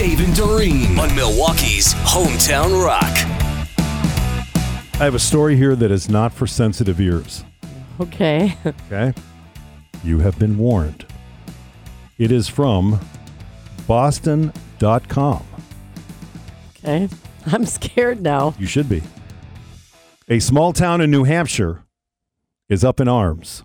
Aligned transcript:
Dave 0.00 0.24
and 0.24 0.34
Doreen 0.34 0.98
on 0.98 1.14
Milwaukee's 1.14 1.92
Hometown 1.92 2.82
Rock. 2.82 3.04
I 4.98 5.04
have 5.04 5.14
a 5.14 5.18
story 5.18 5.56
here 5.56 5.76
that 5.76 5.90
is 5.90 6.08
not 6.08 6.32
for 6.32 6.46
sensitive 6.46 6.98
ears. 7.02 7.44
Okay. 8.00 8.56
Okay? 8.86 9.12
You 10.02 10.20
have 10.20 10.38
been 10.38 10.56
warned. 10.56 11.04
It 12.16 12.32
is 12.32 12.48
from 12.48 12.98
boston.com. 13.86 15.44
Okay. 16.78 17.10
I'm 17.44 17.66
scared 17.66 18.22
now. 18.22 18.54
You 18.58 18.66
should 18.66 18.88
be. 18.88 19.02
A 20.30 20.38
small 20.38 20.72
town 20.72 21.02
in 21.02 21.10
New 21.10 21.24
Hampshire 21.24 21.84
is 22.70 22.82
up 22.82 23.00
in 23.00 23.08
arms 23.08 23.64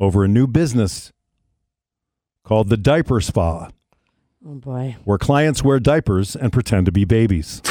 over 0.00 0.24
a 0.24 0.28
new 0.28 0.48
business 0.48 1.12
called 2.42 2.68
the 2.68 2.76
Diaper 2.76 3.20
Spa, 3.20 3.70
Oh 4.46 4.54
boy. 4.54 4.96
where 5.04 5.18
clients 5.18 5.62
wear 5.64 5.80
diapers 5.80 6.36
and 6.36 6.52
pretend 6.52 6.86
to 6.86 6.92
be 6.92 7.04
babies. 7.04 7.62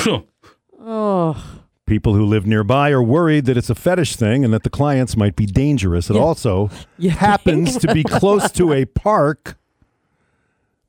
Oh. 0.89 1.59
People 1.85 2.13
who 2.13 2.23
live 2.25 2.45
nearby 2.47 2.91
are 2.91 3.03
worried 3.03 3.43
that 3.45 3.57
it's 3.57 3.69
a 3.69 3.75
fetish 3.75 4.15
thing 4.15 4.45
and 4.45 4.53
that 4.53 4.63
the 4.63 4.69
clients 4.69 5.17
might 5.17 5.35
be 5.35 5.45
dangerous. 5.45 6.09
It 6.09 6.15
Yeah. 6.15 6.21
also 6.21 6.69
You 6.97 7.09
happens 7.09 7.77
to 7.79 7.93
be 7.93 8.03
close 8.03 8.49
to 8.53 8.71
a 8.71 8.85
park. 8.85 9.57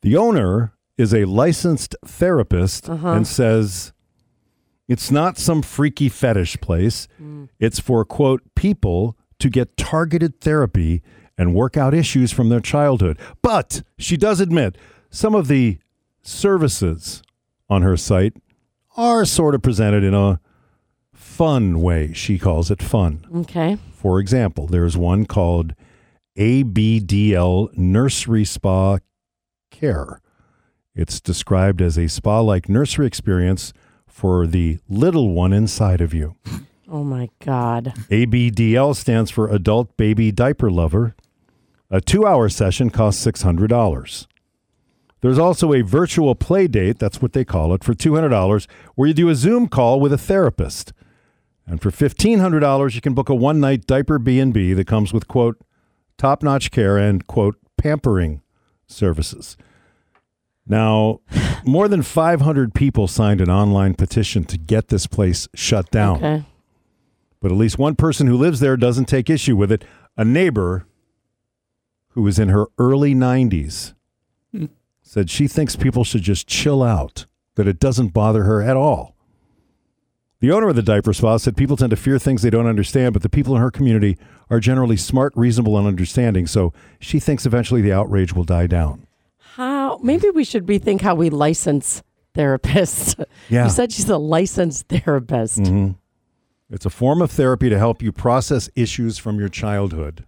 The 0.02 0.16
owner 0.16 0.72
is 0.96 1.12
a 1.12 1.24
licensed 1.24 1.96
therapist 2.04 2.88
Uh-huh. 2.88 3.08
and 3.10 3.26
says 3.26 3.92
it's 4.86 5.10
not 5.10 5.36
some 5.36 5.62
freaky 5.62 6.08
fetish 6.08 6.60
place. 6.60 7.08
Mm. 7.20 7.48
It's 7.58 7.80
for, 7.80 8.04
quote, 8.04 8.42
people 8.54 9.16
to 9.40 9.50
get 9.50 9.76
targeted 9.76 10.40
therapy 10.40 11.02
and 11.36 11.54
work 11.54 11.76
out 11.76 11.92
issues 11.92 12.30
from 12.30 12.50
their 12.50 12.60
childhood. 12.60 13.18
But 13.42 13.82
she 13.98 14.16
does 14.16 14.38
admit 14.40 14.76
some 15.10 15.34
of 15.34 15.48
the 15.48 15.78
services 16.22 17.22
on 17.68 17.82
her 17.82 17.96
site 17.96 18.34
are 18.96 19.24
sort 19.24 19.54
of 19.54 19.62
presented 19.62 20.02
in 20.04 20.14
a 20.14 20.40
fun 21.12 21.80
way. 21.80 22.12
She 22.12 22.38
calls 22.38 22.70
it 22.70 22.82
fun. 22.82 23.24
Okay. 23.34 23.78
For 23.92 24.20
example, 24.20 24.66
there's 24.66 24.96
one 24.96 25.24
called 25.26 25.74
ABDL 26.36 27.76
Nursery 27.76 28.44
Spa 28.44 28.98
Care. 29.70 30.20
It's 30.94 31.20
described 31.20 31.80
as 31.80 31.96
a 31.96 32.08
spa 32.08 32.40
like 32.40 32.68
nursery 32.68 33.06
experience 33.06 33.72
for 34.06 34.46
the 34.46 34.78
little 34.88 35.30
one 35.32 35.52
inside 35.52 36.00
of 36.00 36.12
you. 36.12 36.36
Oh 36.88 37.04
my 37.04 37.28
God. 37.44 37.92
ABDL 38.10 38.96
stands 38.96 39.30
for 39.30 39.48
Adult 39.48 39.96
Baby 39.96 40.32
Diaper 40.32 40.70
Lover. 40.70 41.14
A 41.90 42.00
two 42.00 42.26
hour 42.26 42.48
session 42.48 42.90
costs 42.90 43.24
$600. 43.24 44.26
There's 45.20 45.38
also 45.38 45.72
a 45.72 45.82
virtual 45.82 46.34
play 46.34 46.68
date, 46.68 46.98
that's 46.98 47.20
what 47.20 47.32
they 47.32 47.44
call 47.44 47.74
it, 47.74 47.82
for 47.82 47.92
$200, 47.94 48.66
where 48.94 49.08
you 49.08 49.14
do 49.14 49.28
a 49.28 49.34
Zoom 49.34 49.66
call 49.68 49.98
with 50.00 50.12
a 50.12 50.18
therapist. 50.18 50.92
And 51.66 51.82
for 51.82 51.90
$1,500, 51.90 52.94
you 52.94 53.00
can 53.00 53.14
book 53.14 53.28
a 53.28 53.34
one 53.34 53.60
night 53.60 53.86
diaper 53.86 54.18
B&B 54.18 54.72
that 54.74 54.86
comes 54.86 55.12
with, 55.12 55.26
quote, 55.28 55.58
top 56.16 56.42
notch 56.42 56.70
care 56.70 56.96
and, 56.96 57.26
quote, 57.26 57.56
pampering 57.76 58.42
services. 58.86 59.56
Now, 60.66 61.20
more 61.64 61.88
than 61.88 62.02
500 62.02 62.72
people 62.74 63.08
signed 63.08 63.40
an 63.40 63.50
online 63.50 63.94
petition 63.94 64.44
to 64.44 64.56
get 64.58 64.88
this 64.88 65.06
place 65.06 65.48
shut 65.54 65.90
down 65.90 66.16
Okay. 66.16 66.44
but 67.40 67.50
at 67.50 67.58
least 67.58 67.78
one 67.78 67.96
person 67.96 68.26
who 68.28 68.36
lives 68.36 68.60
there 68.60 68.76
doesn't 68.76 69.06
take 69.06 69.28
issue 69.28 69.56
with 69.56 69.72
it. 69.72 69.84
A 70.16 70.24
neighbor 70.24 70.86
who 72.10 72.26
is 72.26 72.38
in 72.38 72.48
her 72.48 72.66
early 72.78 73.14
90s 73.14 73.94
said 75.08 75.30
she 75.30 75.48
thinks 75.48 75.74
people 75.74 76.04
should 76.04 76.20
just 76.20 76.46
chill 76.46 76.82
out, 76.82 77.24
that 77.54 77.66
it 77.66 77.80
doesn't 77.80 78.08
bother 78.12 78.44
her 78.44 78.60
at 78.60 78.76
all. 78.76 79.14
The 80.40 80.52
owner 80.52 80.68
of 80.68 80.76
the 80.76 80.82
diaper 80.82 81.14
spa 81.14 81.38
said 81.38 81.56
people 81.56 81.78
tend 81.78 81.90
to 81.90 81.96
fear 81.96 82.18
things 82.18 82.42
they 82.42 82.50
don't 82.50 82.66
understand, 82.66 83.14
but 83.14 83.22
the 83.22 83.30
people 83.30 83.56
in 83.56 83.62
her 83.62 83.70
community 83.70 84.18
are 84.50 84.60
generally 84.60 84.98
smart, 84.98 85.32
reasonable, 85.34 85.78
and 85.78 85.86
understanding, 85.86 86.46
so 86.46 86.74
she 87.00 87.18
thinks 87.18 87.46
eventually 87.46 87.80
the 87.80 87.92
outrage 87.92 88.34
will 88.34 88.44
die 88.44 88.66
down. 88.66 89.06
How? 89.38 89.96
Maybe 90.02 90.28
we 90.28 90.44
should 90.44 90.66
rethink 90.66 91.00
how 91.00 91.14
we 91.14 91.30
license 91.30 92.02
therapists. 92.34 93.14
Yeah. 93.48 93.64
You 93.64 93.70
said 93.70 93.92
she's 93.92 94.10
a 94.10 94.18
licensed 94.18 94.88
therapist. 94.88 95.58
Mhm. 95.60 95.96
It's 96.70 96.84
a 96.84 96.90
form 96.90 97.22
of 97.22 97.30
therapy 97.30 97.70
to 97.70 97.78
help 97.78 98.02
you 98.02 98.12
process 98.12 98.68
issues 98.76 99.16
from 99.16 99.38
your 99.40 99.48
childhood, 99.48 100.26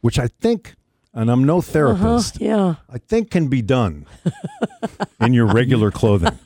which 0.00 0.18
I 0.18 0.28
think, 0.28 0.74
and 1.14 1.30
I'm 1.30 1.44
no 1.44 1.58
Uh-huh. 1.58 1.72
therapist, 1.72 2.40
Yeah. 2.40 2.74
I 2.92 2.98
think 2.98 3.30
can 3.30 3.48
be 3.48 3.62
done 3.62 4.06
in 5.20 5.32
your 5.34 5.46
regular 5.46 5.90
clothing. 6.00 6.38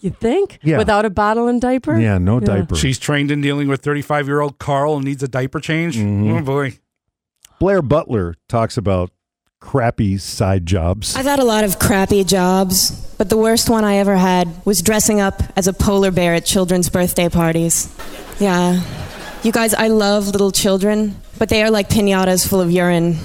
You 0.00 0.10
think? 0.10 0.58
Yeah. 0.62 0.78
Without 0.78 1.04
a 1.04 1.10
bottle 1.10 1.48
and 1.48 1.60
diaper? 1.60 1.98
Yeah, 1.98 2.18
no 2.18 2.40
diaper. 2.40 2.76
She's 2.76 2.98
trained 2.98 3.30
in 3.30 3.40
dealing 3.40 3.68
with 3.68 3.82
35 3.82 4.26
year 4.26 4.40
old 4.40 4.58
Carl 4.58 4.96
and 4.96 5.04
needs 5.04 5.22
a 5.22 5.28
diaper 5.28 5.60
change. 5.60 5.96
Mhm. 5.96 6.40
Oh 6.40 6.42
boy. 6.44 6.78
Blair 7.58 7.82
Butler 7.82 8.34
talks 8.48 8.76
about 8.76 9.10
crappy 9.60 10.18
side 10.18 10.66
jobs. 10.66 11.16
I've 11.16 11.24
had 11.24 11.38
a 11.38 11.44
lot 11.44 11.64
of 11.64 11.78
crappy 11.78 12.22
jobs, 12.24 12.90
but 13.16 13.30
the 13.30 13.36
worst 13.38 13.70
one 13.70 13.82
I 13.84 13.96
ever 13.96 14.16
had 14.16 14.48
was 14.66 14.82
dressing 14.82 15.20
up 15.20 15.42
as 15.56 15.66
a 15.66 15.72
polar 15.72 16.10
bear 16.10 16.34
at 16.34 16.44
children's 16.44 16.90
birthday 16.90 17.28
parties. 17.30 17.88
Yeah. 18.38 18.82
You 19.42 19.52
guys, 19.52 19.72
I 19.72 19.88
love 19.88 20.28
little 20.28 20.50
children, 20.52 21.16
but 21.38 21.48
they 21.48 21.62
are 21.62 21.70
like 21.70 21.88
pinatas 21.88 22.46
full 22.46 22.60
of 22.60 22.70
urine. 22.70 23.16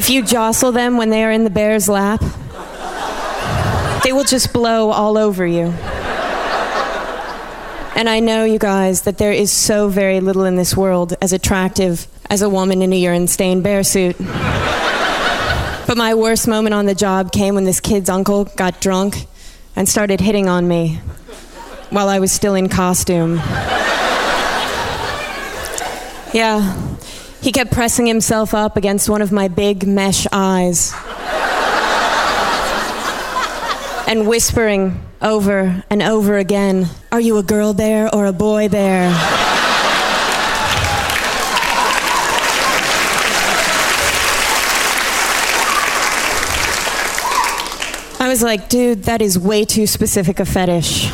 If 0.00 0.08
you 0.08 0.22
jostle 0.24 0.72
them 0.72 0.96
when 0.96 1.10
they 1.10 1.22
are 1.24 1.30
in 1.30 1.44
the 1.44 1.50
bear's 1.50 1.86
lap, 1.86 2.22
they 4.02 4.14
will 4.14 4.24
just 4.24 4.50
blow 4.50 4.88
all 4.88 5.18
over 5.18 5.46
you. 5.46 5.74
And 7.94 8.08
I 8.08 8.20
know, 8.20 8.44
you 8.44 8.58
guys, 8.58 9.02
that 9.02 9.18
there 9.18 9.30
is 9.30 9.52
so 9.52 9.90
very 9.90 10.20
little 10.20 10.44
in 10.44 10.56
this 10.56 10.74
world 10.74 11.12
as 11.20 11.34
attractive 11.34 12.06
as 12.30 12.40
a 12.40 12.48
woman 12.48 12.80
in 12.80 12.94
a 12.94 12.96
urine 12.96 13.28
stained 13.28 13.62
bear 13.62 13.84
suit. 13.84 14.16
But 15.86 15.98
my 15.98 16.14
worst 16.14 16.48
moment 16.48 16.72
on 16.72 16.86
the 16.86 16.94
job 16.94 17.30
came 17.30 17.54
when 17.54 17.64
this 17.64 17.80
kid's 17.80 18.08
uncle 18.08 18.46
got 18.46 18.80
drunk 18.80 19.26
and 19.76 19.86
started 19.86 20.18
hitting 20.18 20.48
on 20.48 20.66
me 20.66 20.94
while 21.90 22.08
I 22.08 22.20
was 22.20 22.32
still 22.32 22.54
in 22.54 22.70
costume. 22.70 23.36
Yeah, 26.32 26.86
he 27.40 27.52
kept 27.52 27.72
pressing 27.72 28.06
himself 28.06 28.54
up 28.54 28.76
against 28.76 29.08
one 29.08 29.22
of 29.22 29.32
my 29.32 29.48
big 29.48 29.86
mesh 29.86 30.26
eyes 30.32 30.92
and 34.06 34.26
whispering 34.26 35.00
over 35.22 35.84
and 35.90 36.02
over 36.02 36.38
again 36.38 36.86
Are 37.12 37.20
you 37.20 37.38
a 37.38 37.42
girl 37.42 37.74
bear 37.74 38.14
or 38.14 38.26
a 38.26 38.32
boy 38.32 38.68
bear? 38.68 39.10
I 48.22 48.28
was 48.28 48.42
like, 48.42 48.68
dude, 48.68 49.04
that 49.04 49.22
is 49.22 49.38
way 49.38 49.64
too 49.64 49.86
specific 49.86 50.40
a 50.40 50.44
fetish. 50.44 51.08